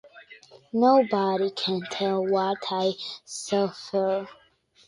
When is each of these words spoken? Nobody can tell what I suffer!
Nobody 0.73 1.51
can 1.51 1.81
tell 1.91 2.25
what 2.25 2.57
I 2.71 2.93
suffer! 3.23 4.27